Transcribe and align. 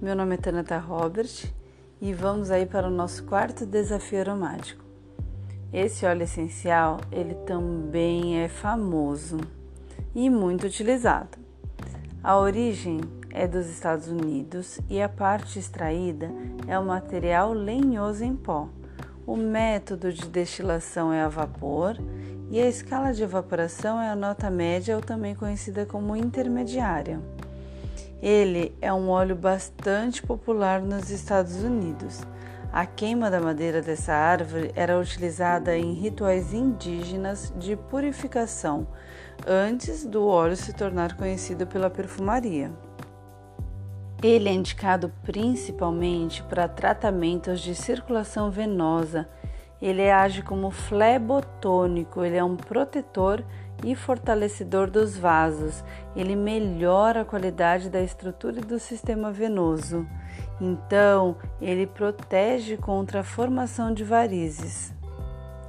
Meu 0.00 0.16
nome 0.16 0.36
é 0.36 0.38
Tanata 0.38 0.78
Robert 0.78 1.44
e 2.00 2.10
vamos 2.14 2.50
aí 2.50 2.64
para 2.64 2.88
o 2.88 2.90
nosso 2.90 3.24
quarto 3.24 3.66
desafio 3.66 4.20
aromático. 4.20 4.82
Esse 5.70 6.06
óleo 6.06 6.22
essencial, 6.22 6.98
ele 7.12 7.34
também 7.34 8.40
é 8.40 8.48
famoso 8.48 9.36
e 10.14 10.30
muito 10.30 10.66
utilizado. 10.66 11.36
A 12.24 12.38
origem 12.38 12.98
é 13.28 13.46
dos 13.46 13.66
Estados 13.66 14.08
Unidos 14.08 14.80
e 14.88 15.02
a 15.02 15.08
parte 15.08 15.58
extraída 15.58 16.32
é 16.66 16.78
o 16.78 16.86
material 16.86 17.52
lenhoso 17.52 18.24
em 18.24 18.34
pó. 18.34 18.70
O 19.26 19.36
método 19.36 20.10
de 20.10 20.26
destilação 20.28 21.12
é 21.12 21.20
a 21.20 21.28
vapor 21.28 21.94
e 22.50 22.58
a 22.58 22.66
escala 22.66 23.12
de 23.12 23.22
evaporação 23.22 24.00
é 24.00 24.08
a 24.08 24.16
nota 24.16 24.50
média 24.50 24.96
ou 24.96 25.02
também 25.02 25.34
conhecida 25.34 25.84
como 25.84 26.16
intermediária. 26.16 27.20
Ele 28.22 28.76
é 28.80 28.92
um 28.92 29.08
óleo 29.08 29.34
bastante 29.34 30.22
popular 30.22 30.80
nos 30.82 31.10
Estados 31.10 31.62
Unidos. 31.62 32.20
A 32.72 32.86
queima 32.86 33.30
da 33.30 33.40
madeira 33.40 33.82
dessa 33.82 34.12
árvore 34.12 34.70
era 34.76 34.98
utilizada 34.98 35.76
em 35.76 35.92
rituais 35.92 36.52
indígenas 36.52 37.52
de 37.58 37.74
purificação, 37.74 38.86
antes 39.46 40.04
do 40.04 40.24
óleo 40.26 40.56
se 40.56 40.72
tornar 40.72 41.16
conhecido 41.16 41.66
pela 41.66 41.90
perfumaria. 41.90 42.70
Ele 44.22 44.48
é 44.48 44.52
indicado 44.52 45.10
principalmente 45.24 46.42
para 46.42 46.68
tratamentos 46.68 47.60
de 47.60 47.74
circulação 47.74 48.50
venosa. 48.50 49.28
Ele 49.80 50.10
age 50.10 50.42
como 50.42 50.70
flebotônico, 50.70 52.22
ele 52.22 52.36
é 52.36 52.44
um 52.44 52.54
protetor 52.54 53.42
e 53.84 53.94
fortalecedor 53.94 54.90
dos 54.90 55.16
vasos. 55.16 55.84
Ele 56.14 56.36
melhora 56.36 57.22
a 57.22 57.24
qualidade 57.24 57.88
da 57.88 58.02
estrutura 58.02 58.58
e 58.58 58.64
do 58.64 58.78
sistema 58.78 59.32
venoso. 59.32 60.06
Então, 60.60 61.36
ele 61.60 61.86
protege 61.86 62.76
contra 62.76 63.20
a 63.20 63.24
formação 63.24 63.92
de 63.92 64.04
varizes. 64.04 64.92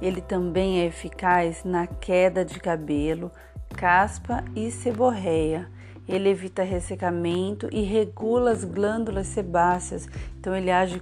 Ele 0.00 0.20
também 0.20 0.80
é 0.80 0.86
eficaz 0.86 1.64
na 1.64 1.86
queda 1.86 2.44
de 2.44 2.58
cabelo, 2.58 3.30
caspa 3.76 4.44
e 4.54 4.70
seborreia. 4.70 5.70
Ele 6.08 6.28
evita 6.28 6.64
ressecamento 6.64 7.68
e 7.70 7.82
regula 7.82 8.50
as 8.50 8.64
glândulas 8.64 9.28
sebáceas, 9.28 10.08
então 10.38 10.54
ele 10.54 10.70
age 10.70 11.00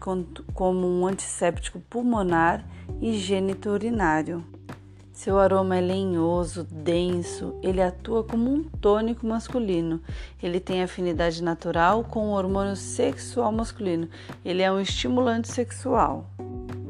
como 0.53 0.87
um 0.87 1.07
antisséptico 1.07 1.81
pulmonar 1.81 2.63
e 3.01 3.15
geniturinário. 3.15 4.45
Seu 5.13 5.39
aroma 5.39 5.77
é 5.77 5.81
lenhoso, 5.81 6.65
denso, 6.65 7.55
ele 7.63 7.83
atua 7.83 8.25
como 8.25 8.51
um 8.51 8.63
tônico 8.63 9.27
masculino. 9.27 10.01
Ele 10.43 10.59
tem 10.59 10.83
afinidade 10.83 11.43
natural 11.43 12.05
com 12.05 12.29
o 12.29 12.33
hormônio 12.33 12.77
sexual 12.77 13.53
masculino. 13.53 14.09
Ele 14.45 14.63
é 14.63 14.73
um 14.73 14.81
estimulante 14.81 15.49
sexual. 15.49 16.31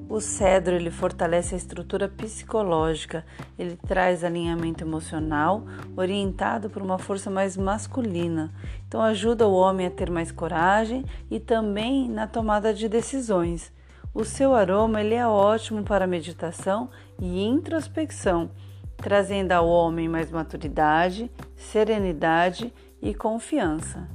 O 0.08 0.20
cedro 0.20 0.74
ele 0.74 0.90
fortalece 0.90 1.54
a 1.54 1.56
estrutura 1.56 2.08
psicológica, 2.08 3.24
ele 3.56 3.76
traz 3.76 4.24
alinhamento 4.24 4.82
emocional 4.82 5.64
orientado 5.96 6.68
por 6.68 6.82
uma 6.82 6.98
força 6.98 7.30
mais 7.30 7.56
masculina. 7.56 8.52
Então 8.88 9.00
ajuda 9.00 9.46
o 9.46 9.54
homem 9.54 9.86
a 9.86 9.90
ter 9.90 10.10
mais 10.10 10.32
coragem 10.32 11.04
e 11.30 11.38
também 11.38 12.08
na 12.08 12.26
tomada 12.26 12.74
de 12.74 12.88
decisões. 12.88 13.72
O 14.12 14.24
seu 14.24 14.54
aroma 14.54 15.00
ele 15.00 15.14
é 15.14 15.26
ótimo 15.26 15.84
para 15.84 16.06
meditação 16.06 16.90
e 17.18 17.44
introspecção, 17.44 18.50
trazendo 18.96 19.52
ao 19.52 19.68
homem 19.68 20.08
mais 20.08 20.32
maturidade, 20.32 21.30
serenidade 21.54 22.72
e 23.00 23.14
confiança. 23.14 24.08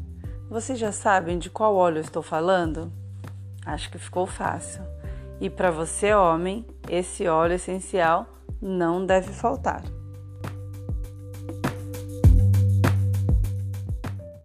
Vocês 0.50 0.78
já 0.78 0.92
sabem 0.92 1.40
de 1.40 1.50
qual 1.50 1.76
óleo 1.76 1.98
eu 1.98 2.02
estou 2.02 2.22
falando? 2.22 2.92
Acho 3.66 3.90
que 3.90 3.98
ficou 3.98 4.28
fácil. 4.28 4.84
E 5.40 5.50
para 5.50 5.72
você, 5.72 6.14
homem, 6.14 6.66
esse 6.90 7.28
óleo 7.28 7.54
essencial 7.54 8.28
não 8.62 9.06
deve 9.06 9.32
faltar. 9.32 9.82